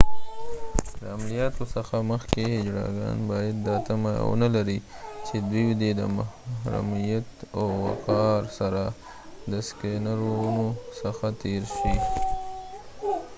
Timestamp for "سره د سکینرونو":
8.59-10.67